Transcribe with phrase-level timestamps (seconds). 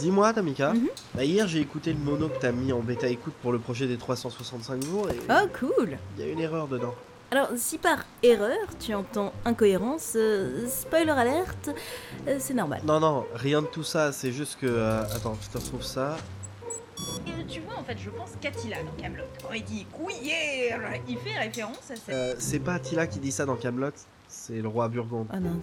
[0.00, 0.72] Dis-moi, Tamika.
[0.72, 0.88] Mhm.
[1.14, 3.86] Bah, hier, j'ai écouté le mono que t'as mis en bêta écoute pour le projet
[3.86, 6.94] des 365 jours et Oh, cool il y a une erreur dedans.
[7.32, 11.70] Alors, si par erreur tu entends incohérence, euh, spoiler alerte,
[12.26, 12.80] euh, c'est normal.
[12.84, 14.66] Non, non, rien de tout ça, c'est juste que.
[14.66, 16.16] euh, attends, je te retrouve ça.
[17.26, 19.24] Et tu vois, en fait, je pense qu'Attila dans Camelot.
[19.42, 22.08] Quand il dit couillère, il fait référence à cette.
[22.14, 23.92] Euh, c'est pas Attila qui dit ça dans Camelot,
[24.26, 25.28] c'est le roi Burgonde.
[25.32, 25.60] Oh non,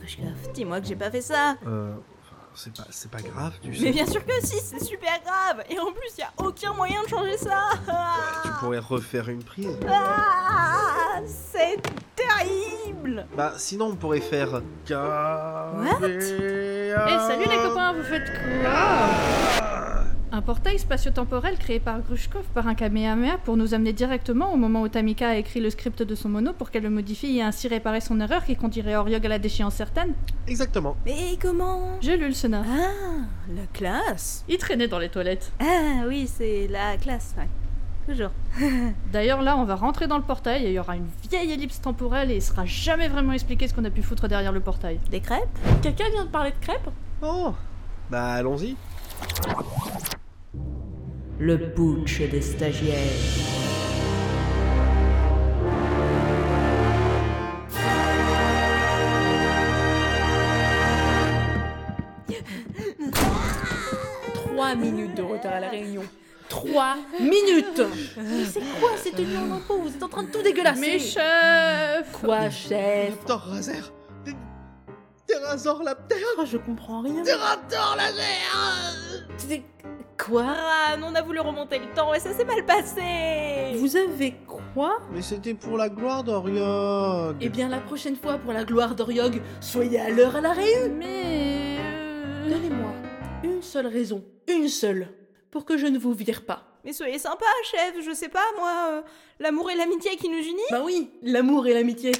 [0.53, 1.91] dis-moi que j'ai pas fait ça Euh.
[2.59, 3.83] C'est pas, c'est pas grave, tu sais.
[3.85, 7.03] Mais bien sûr que si, c'est super grave Et en plus, y a aucun moyen
[7.03, 7.69] de changer ça
[8.43, 9.77] Tu pourrais refaire une prise.
[9.87, 11.79] Ah, C'est
[12.15, 14.53] terrible Bah, sinon, on pourrait faire.
[14.53, 14.61] What?
[16.01, 18.31] Eh salut les copains, vous faites
[18.63, 19.76] quoi?
[20.29, 24.81] Un portail spatio-temporel créé par Grushkov par un Kamehameha pour nous amener directement au moment
[24.81, 27.69] où Tamika a écrit le script de son mono pour qu'elle le modifie et ainsi
[27.69, 30.13] réparer son erreur qui conduirait Oriog à la déchéance certaine.
[30.45, 30.97] Exactement.
[31.05, 31.97] Mais comment?
[32.01, 32.65] J'ai lu le scénar.
[32.67, 33.25] Ah,
[33.55, 35.53] la classe Il traînait dans les toilettes.
[35.61, 37.47] Ah oui, c'est la classe, ouais.
[38.13, 38.31] Toujours.
[39.13, 41.79] D'ailleurs là, on va rentrer dans le portail et il y aura une vieille ellipse
[41.79, 44.99] temporelle et il sera jamais vraiment expliqué ce qu'on a pu foutre derrière le portail.
[45.09, 45.47] Des crêpes?
[45.81, 46.89] Quelqu'un vient de parler de crêpes?
[47.21, 47.53] Oh
[48.11, 48.75] Bah, allons-y.
[51.39, 52.97] Le putsch des stagiaires.
[64.33, 66.03] Trois minutes de retard à la réunion.
[66.49, 67.81] Trois minutes.
[68.17, 70.79] Mais c'est quoi cette en impôt Vous êtes en train de tout dégueulasser.
[70.79, 73.09] Mais chef Quoi, chef?
[73.17, 73.93] Raptor Razer
[75.27, 77.21] Terrazor Lapter Oh, je comprends rien.
[77.37, 78.15] Raptor Laser.
[78.15, 79.06] C'est-
[80.17, 80.43] Quoi?
[80.43, 84.33] Ran, on a voulu remonter le temps et ça s'est mal passé Vous avez
[84.73, 84.97] quoi?
[85.13, 89.41] Mais c'était pour la gloire d'Oriog Eh bien, la prochaine fois, pour la gloire d'Oriog,
[89.61, 91.77] soyez à l'heure à la réunion Mais...
[91.79, 92.91] euh, Donnez-moi
[93.43, 95.09] une seule raison, une seule,
[95.51, 96.63] pour que je ne vous vire pas.
[96.83, 99.01] Mais soyez sympa, chef, je sais pas, moi, euh,
[99.39, 102.11] l'amour et l'amitié qui nous unissent Bah oui, l'amour et l'amitié.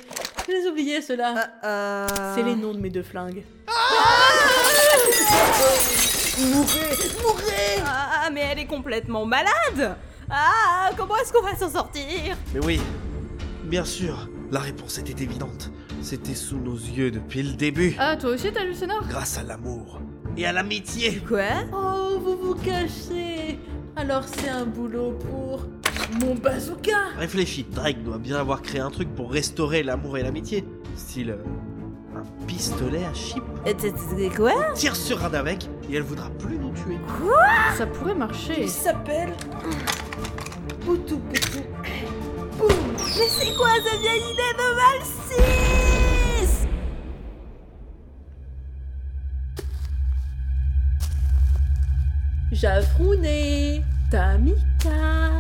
[0.48, 1.50] Je les oubliais, ceux-là.
[1.64, 2.08] euh...
[2.36, 3.44] C'est les noms de mes deux flingues.
[3.68, 3.74] Ah,
[8.32, 9.96] mais elle est complètement malade
[10.30, 12.36] Ah, comment est-ce qu'on va s'en sortir?
[12.54, 12.80] Mais oui,
[13.64, 15.72] bien sûr, la réponse était évidente.
[16.02, 17.96] C'était sous nos yeux depuis le début.
[17.98, 19.08] Ah, toi aussi t'as lu le scénar?
[19.08, 20.00] Grâce à l'amour
[20.36, 21.22] et à l'amitié.
[21.28, 21.42] Quoi?
[21.74, 23.58] Oh, vous vous cachez
[23.96, 25.66] Alors c'est un boulot pour
[26.22, 30.64] mon bazooka Réfléchis, Drake doit bien avoir créé un truc pour restaurer l'amour et l'amitié.
[30.96, 31.38] Style.
[32.48, 33.44] Pistolet à chip.
[33.68, 36.98] Euh, t- t- Quoi Tire sur Rad avec et elle voudra plus nous tuer.
[37.78, 38.64] Ça pourrait marcher.
[38.64, 39.34] Il s'appelle
[40.86, 41.60] Poutou Poutou.
[42.60, 46.68] Mais c'est quoi cette vieille idée de Valsis
[52.52, 55.32] Jafrouné, Tamika,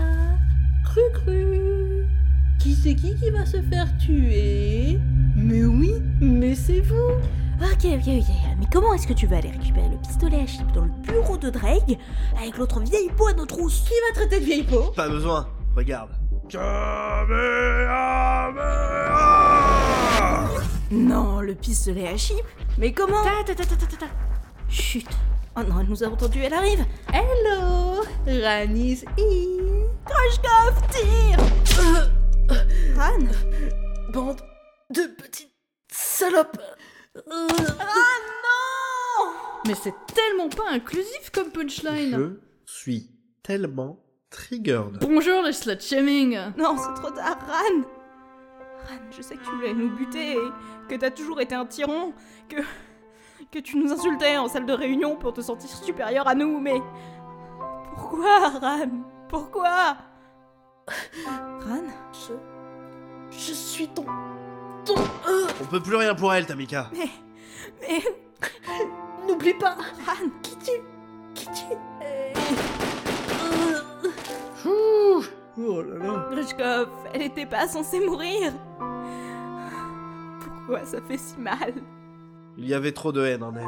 [0.83, 2.05] Cru Cru.
[2.59, 4.99] Qui c'est qui qui va se faire tuer?
[5.37, 7.11] Mais oui, mais c'est vous.
[7.61, 8.35] Ok, ok, ok.
[8.59, 11.37] Mais comment est-ce que tu vas aller récupérer le pistolet à chip dans le bureau
[11.37, 11.97] de Drake
[12.39, 15.47] avec l'autre vieille peau à nos trousses Qui va traiter de vieille peau Pas besoin,
[15.75, 16.09] regarde.
[20.91, 22.43] Non, le pistolet à chip.
[22.79, 24.05] Mais comment Ta ta ta ta ta ta ta.
[24.69, 25.07] Chut.
[25.55, 26.83] Oh non, elle nous a entendu, elle arrive.
[27.13, 28.03] Hello.
[28.27, 31.39] Ranis in Krashkov, tire.
[32.95, 33.27] Ran
[34.13, 34.41] Bande
[34.89, 35.53] de petites
[35.91, 36.61] salopes
[37.15, 37.47] Ah
[38.43, 39.31] non
[39.65, 42.37] Mais c'est tellement pas inclusif comme punchline.
[42.65, 43.11] Je suis
[43.43, 43.99] tellement
[44.29, 44.99] triggered.
[45.01, 46.37] Bonjour le slut shaming.
[46.57, 47.81] Non, c'est trop tard, Ran
[48.87, 50.51] Ran, je sais que tu voulais nous buter et
[50.87, 52.13] que t'as toujours été un tyran,
[52.47, 52.57] que...
[53.51, 56.81] que tu nous insultais en salle de réunion pour te sentir supérieur à nous, mais...
[57.95, 58.89] Pourquoi, Ran?
[59.27, 59.97] Pourquoi?
[61.25, 61.83] Ran?
[62.13, 62.33] Je...
[63.31, 64.05] Je suis ton...
[64.87, 65.01] ton...
[65.29, 66.89] euh, On peut plus rien pour elle, Tamika.
[66.93, 67.09] Mais...
[69.27, 69.75] N'oublie pas
[70.05, 70.71] Ran qui tu...
[71.33, 71.75] Qui tu...
[74.67, 75.23] Ouh.
[75.59, 76.27] Oh là là.
[76.31, 78.53] Grushkov, elle était pas censée mourir
[80.39, 81.73] Pourquoi ça fait si mal?
[82.57, 83.65] Il y avait trop de haine en elle.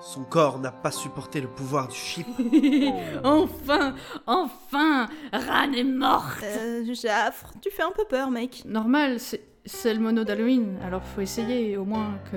[0.00, 2.26] Son corps n'a pas supporté le pouvoir du chip.
[3.24, 3.94] enfin,
[4.26, 6.42] enfin, Ran est morte.
[6.42, 8.62] Euh, Jaffre, tu fais un peu peur, mec.
[8.66, 12.36] Normal, c'est c'est le mono d'Halloween, alors faut essayer au moins que.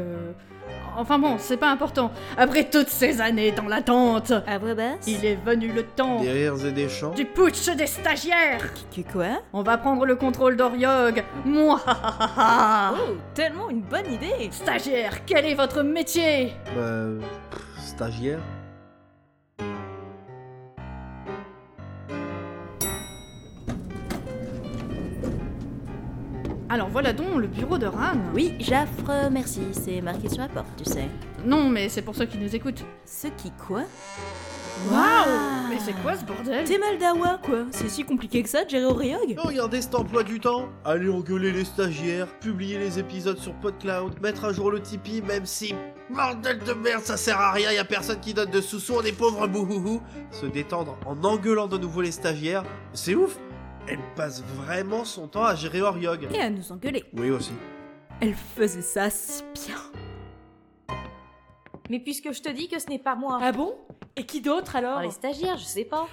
[0.97, 2.11] Enfin bon, c'est pas important.
[2.37, 6.31] Après toutes ces années dans l'attente, À voix basse il est venu le temps Des
[6.31, 7.11] rires et des chants.
[7.15, 8.61] du putsch des stagiaires.
[8.95, 9.41] Que quoi?
[9.53, 11.23] On va prendre le contrôle d'Oriog.
[11.45, 16.53] Moi, Oh, tellement une bonne idée stagiaire, quel est votre métier?
[16.75, 17.05] Bah,
[17.51, 18.39] pff, stagiaire.
[26.71, 28.13] Alors voilà donc le bureau de Ran.
[28.35, 31.07] Oui, j'affre, merci, c'est marqué sur la porte, tu sais.
[31.43, 32.85] Non, mais c'est pour ceux qui nous écoutent.
[33.05, 33.81] Ce qui quoi?
[34.91, 35.67] Waouh!
[35.67, 36.63] Mais c'est quoi ce bordel?
[36.65, 37.65] T'es mal dawa, quoi.
[37.71, 39.35] C'est si compliqué que ça de gérer Oriog.
[39.37, 40.69] Oh, Regardez cet emploi du temps?
[40.85, 45.47] Aller engueuler les stagiaires, publier les épisodes sur PodCloud, mettre à jour le Tipeee, même
[45.47, 45.73] si...
[46.11, 49.01] Bordel de merde, ça sert à rien, y a personne qui donne de sous-sous, on
[49.01, 50.01] est pauvres bouhouhou.
[50.31, 52.63] Se détendre en engueulant de nouveau les stagiaires,
[52.93, 53.37] c'est ouf
[53.89, 56.27] Elle passe vraiment son temps à gérer Oriog.
[56.31, 57.03] Et à nous engueuler.
[57.13, 57.53] Oui aussi.
[58.21, 59.75] Elle faisait ça si bien.
[61.89, 63.39] Mais puisque je te dis que ce n'est pas moi.
[63.41, 63.75] Ah bon?
[64.15, 65.01] Et qui d'autre alors?
[65.01, 66.07] Les stagiaires, je sais pas.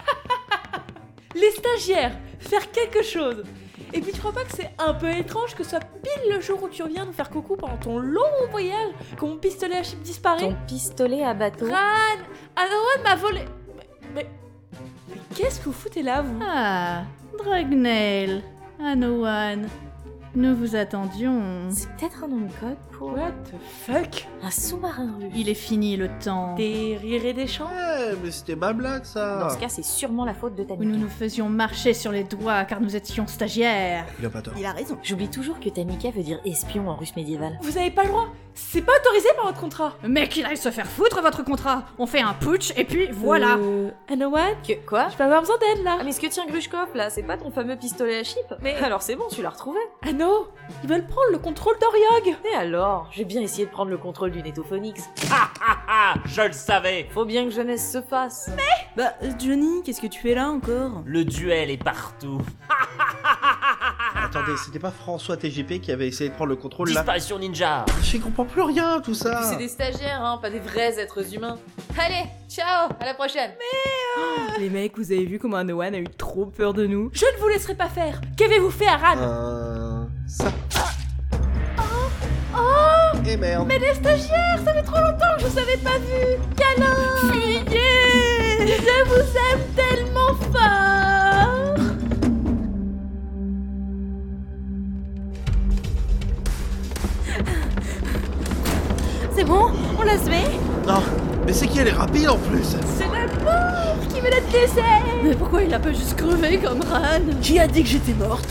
[1.35, 3.45] Les stagiaires Faire quelque chose
[3.93, 6.41] Et puis tu crois pas que c'est un peu étrange que ce soit pile le
[6.41, 9.83] jour où tu reviens nous faire coucou pendant ton long voyage que mon pistolet à
[9.83, 10.41] chip disparaît?
[10.41, 11.67] Ton pistolet à bateau.
[11.67, 12.23] Ran
[12.57, 13.45] Anawan m'a volé
[13.75, 14.27] Mais, mais,
[15.11, 16.41] mais qu'est-ce que vous foutez là vous?
[16.43, 17.03] Ah,
[17.47, 18.43] Dragnail,
[18.81, 19.71] Anowan,
[20.37, 21.41] nous vous attendions.
[21.71, 23.55] C'est peut-être un nom de code pour What the
[23.87, 24.27] fuck?
[24.43, 25.33] un sous-marin russe.
[25.35, 27.67] Il est fini le temps Des rires et des chants?
[27.67, 30.85] Ouais, mais c'était ma blague ça Dans ce cas, c'est sûrement la faute de où
[30.85, 34.05] nous nous faisions marcher sur les doigts car nous étions stagiaires.
[34.21, 34.55] Il a pas tort.
[34.59, 34.99] Il a raison.
[35.03, 37.59] J'oublie toujours que Tamika veut dire espion en russe médiéval.
[37.63, 40.71] Vous avez pas le droit C'est pas autorisé par votre contrat Mais qu'il aille se
[40.71, 45.09] faire foutre votre contrat On fait un putsch et puis voilà Euh, Anawan Que quoi?
[45.11, 47.37] Je peux avoir besoin d'aide là Ah mais ce que tient Grushkov là, c'est pas
[47.39, 48.45] ton fameux pistolet à chip?
[48.63, 49.79] Mais- alors c'est bon, tu l'as retrouvé.
[50.83, 52.37] Ils veulent prendre le contrôle d'Oriog.
[52.53, 53.09] Et alors?
[53.13, 55.09] J'ai bien essayé de prendre le contrôle du Netophonix.
[55.31, 57.09] Ah, je le savais.
[57.13, 58.51] Faut bien que jeunesse se fasse.
[58.97, 61.03] Bah, Johnny, qu'est-ce que tu fais là encore?
[61.05, 62.41] Le duel est partout.
[64.15, 67.01] Attendez, c'était pas François TGP qui avait essayé de prendre le contrôle là?
[67.01, 67.85] Disparition ninja.
[68.03, 69.43] Je comprends plus rien tout ça.
[69.43, 71.59] C'est des stagiaires, hein, pas des vrais êtres humains.
[71.99, 73.53] Allez, ciao, à la prochaine.
[74.59, 77.11] Les mecs, vous avez vu comment Anowan a eu trop peur de nous?
[77.13, 78.21] Je ne vous laisserai pas faire.
[78.37, 79.17] Qu'avez-vous fait à Ran?
[79.19, 79.76] Euh...
[80.27, 80.53] Ça...
[83.29, 83.67] Et merde.
[83.67, 86.39] Mais les stagiaires, ça fait trop longtemps que je vous avais pas vu.
[86.57, 87.33] Câlin.
[87.33, 88.77] Fuyez.
[88.79, 91.75] Je vous aime tellement fort.
[99.35, 100.45] C'est bon On l'a semé.
[100.87, 101.03] Non,
[101.45, 102.77] mais c'est qui elle est rapide en plus.
[102.97, 103.09] C'est
[105.23, 108.49] Mais pourquoi il a pas juste crevé comme Ran Qui a dit que j'étais morte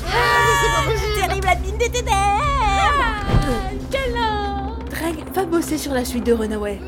[1.19, 6.80] Terrible admin des ténèbres Ah, Câlin Drag, va bosser sur la suite de Runaway.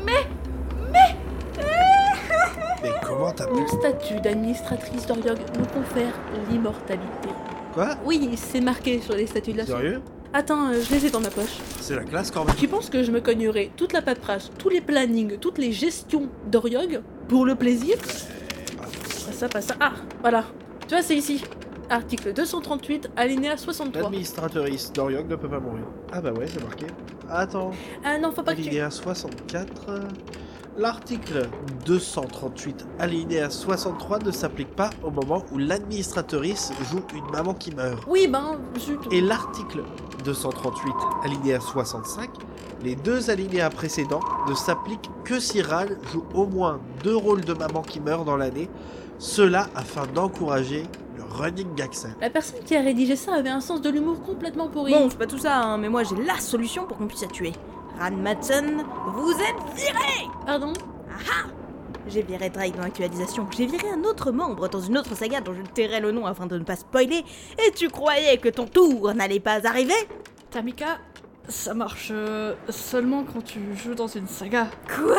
[2.82, 3.54] Mais comment t'as pu...
[3.54, 6.12] Mon statut d'administratrice d'Oriog me confère
[6.50, 7.28] l'immortalité.
[7.74, 7.96] Quoi?
[8.04, 9.76] Oui, c'est marqué sur les statuts de la suite.
[9.76, 10.02] Sérieux
[10.34, 11.56] Attends, euh, je les ai dans ma poche.
[11.80, 12.54] C'est la classe quand même.
[12.56, 16.28] Tu penses que je me cognerai toute la paperasse, tous les plannings, toutes les gestions
[16.50, 17.96] d'Oriog pour le plaisir?
[17.96, 18.06] Pas
[19.38, 19.74] ça, pas ça.
[19.80, 20.44] Ah, voilà.
[20.86, 21.42] Tu vois, c'est ici.
[21.90, 24.02] Article 238, alinéa 63.
[24.02, 25.84] L'administratrice d'Oriog ne peut pas mourir.
[26.12, 26.86] Ah bah ouais, c'est marqué.
[27.30, 27.70] Attends,
[28.04, 28.68] Ah non, faut pas que tu...
[28.68, 29.90] alinéa 64...
[30.76, 31.48] L'article
[31.86, 38.04] 238 alinéa 63 ne s'applique pas au moment où l'administratrice joue une maman qui meurt.
[38.06, 39.00] Oui, ben, zut.
[39.10, 39.82] Et l'article
[40.24, 40.92] 238
[41.24, 42.30] alinéa 65,
[42.82, 47.52] les deux alinéas précédents ne s'appliquent que si Ral joue au moins deux rôles de
[47.52, 48.68] maman qui meurt dans l'année,
[49.18, 50.84] cela afin d'encourager
[51.16, 52.08] le running gagset.
[52.20, 54.92] La personne qui a rédigé ça avait un sens de l'humour complètement pourri.
[54.92, 57.28] Bon, c'est pas tout ça, hein, mais moi j'ai la solution pour qu'on puisse la
[57.28, 57.52] tuer.
[57.98, 60.72] Ran Matson, vous êtes viré Pardon?
[62.06, 63.46] J'ai viré Drake dans l'actualisation.
[63.54, 66.46] J'ai viré un autre membre dans une autre saga dont je tairai le nom afin
[66.46, 67.22] de ne pas spoiler.
[67.66, 70.08] Et tu croyais que ton tour n'allait pas arriver?
[70.50, 70.98] Tamika,
[71.48, 74.66] ça marche euh, seulement quand tu joues dans une saga.
[74.86, 75.16] Quoi?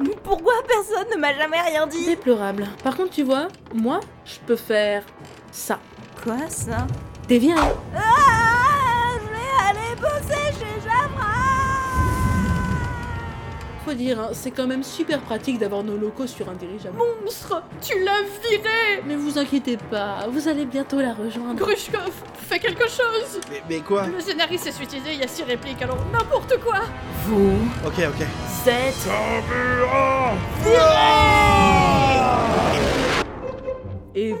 [0.00, 2.06] Mais Pourquoi personne ne m'a jamais rien dit?
[2.06, 2.66] Déplorable.
[2.84, 5.02] Par contre, tu vois, moi, je peux faire
[5.50, 5.78] ça.
[6.22, 6.86] Quoi ça?
[7.26, 7.60] T'es viré.
[7.96, 11.17] Ah Je vais aller bosser chez Javra
[13.88, 16.98] Faut dire, hein, c'est quand même super pratique d'avoir nos locaux sur un dirigeable.
[17.24, 21.54] Monstre, tu l'as viré Mais vous inquiétez pas, vous allez bientôt la rejoindre.
[21.58, 25.42] Grushkov, fais quelque chose Mais, mais quoi Le scénariste s'est suicidé, il y a six
[25.42, 26.80] répliques, alors n'importe quoi
[27.24, 28.26] Vous Ok, ok.
[28.66, 29.08] êtes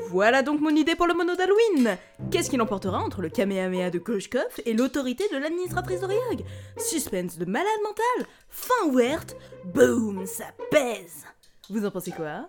[0.08, 1.96] voilà donc mon idée pour le mono d'Halloween
[2.30, 6.44] Qu'est-ce qu'il emportera entre le Kamehameha de Grushkov et l'autorité de l'administratrice d'Oriog
[6.76, 11.24] Suspense de malade mental Fin ouverte Boum Ça pèse
[11.70, 12.48] Vous en pensez quoi?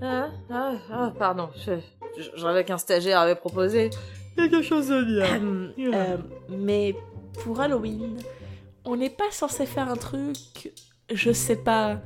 [0.00, 1.72] Ah, ah, ah, pardon, je,
[2.16, 3.90] je, je rêvais qu'un stagiaire avait proposé.
[4.36, 5.42] Quelque chose de bien.
[5.42, 6.16] Euh, euh,
[6.48, 6.94] mais
[7.42, 8.16] pour Halloween,
[8.84, 10.72] on n'est pas censé faire un truc,
[11.12, 11.98] je sais pas,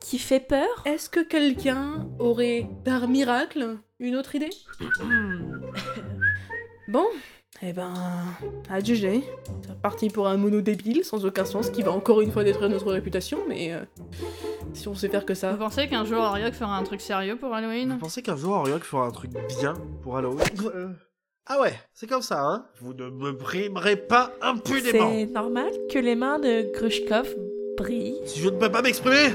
[0.00, 0.68] qui fait peur.
[0.86, 4.50] Est-ce que quelqu'un aurait, par miracle, une autre idée?
[6.88, 7.06] Bon,
[7.62, 7.94] eh ben,
[8.68, 9.22] adjugé.
[9.64, 12.68] C'est parti pour un mono débile, sans aucun sens, qui va encore une fois détruire
[12.68, 13.80] notre réputation, mais euh,
[14.72, 15.52] si on sait faire que ça.
[15.52, 18.54] Vous pensez qu'un jour Ariok fera un truc sérieux pour Vous Halloween pensez qu'un jour
[18.54, 19.30] Oriok fera un truc
[19.60, 20.40] bien pour Halloween?
[20.74, 20.88] Euh,
[21.46, 22.66] Ah ouais, c'est comme ça, hein.
[22.80, 25.10] Vous ne me brimerez pas impunément.
[25.12, 27.36] C'est normal que les mains de Grushkov
[27.76, 28.20] brillent.
[28.24, 29.28] Si je ne peux pas m'exprimer,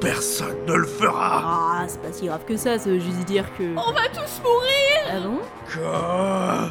[0.00, 3.44] personne ne le fera Ah, c'est pas si grave que ça, ça veut juste dire
[3.56, 3.64] que.
[3.76, 5.40] On va tous mourir Ah bon?
[5.72, 6.70] Quoi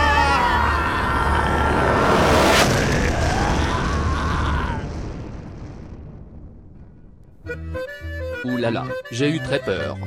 [8.45, 9.97] Ouh là là, j'ai eu très peur.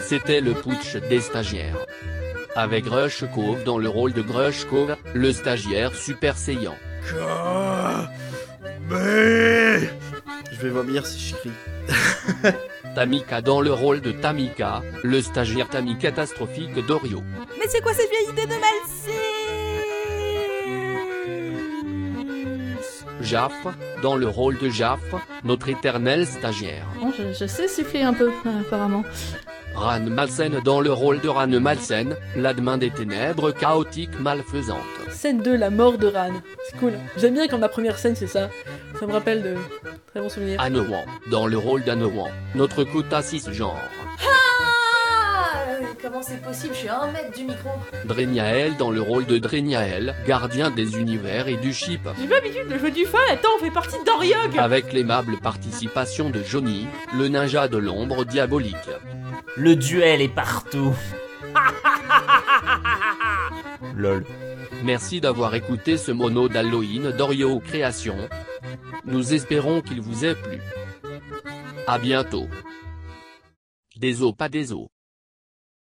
[0.00, 1.76] C'était le putsch des stagiaires.
[2.56, 6.76] Avec Rush Cove dans le rôle de Grush Cove, le stagiaire super saillant.
[7.10, 8.08] Quoi
[8.88, 9.80] Mais...
[10.52, 12.52] Je vais vomir si je crie.
[12.94, 17.22] Tamika dans le rôle de Tamika, le stagiaire Tami catastrophique d'Orio.
[17.58, 19.18] Mais c'est quoi cette vieille idée de Malcy
[23.22, 23.66] Jaff,
[24.02, 25.00] dans le rôle de Jaff,
[25.44, 26.86] notre éternel stagiaire.
[27.00, 29.04] Bon, je, je sais siffler un peu, euh, apparemment.
[29.74, 35.01] Ran Malsen dans le rôle de Ran Malsen, l'admin des ténèbres chaotique malfaisante.
[35.12, 36.32] Scène 2, la mort de Ran.
[36.64, 36.92] C'est cool.
[37.16, 38.50] J'aime bien quand ma première scène c'est ça.
[38.98, 39.54] Ça me rappelle de
[40.08, 40.60] très bons souvenirs.
[40.60, 43.76] Anouan, dans le rôle d'Anouan, notre quota cisgenre.
[44.20, 44.26] Ah
[46.02, 46.74] Comment c'est possible?
[46.74, 47.70] Je suis à un mètre du micro.
[48.06, 52.08] Dreniael dans le rôle de Dreniael, gardien des univers et du chip.
[52.20, 56.30] J'ai pas l'habitude de jouer du fun, attends, on fait partie d'Oriog Avec l'aimable participation
[56.30, 58.74] de Johnny, le ninja de l'ombre diabolique.
[59.56, 60.94] Le duel est partout.
[63.96, 64.24] Lol.
[64.84, 68.16] Merci d'avoir écouté ce mono d'Halloween d'Orio Création.
[69.04, 70.58] Nous espérons qu'il vous ait plu.
[71.86, 72.48] À bientôt.
[73.96, 74.91] Des os pas des os.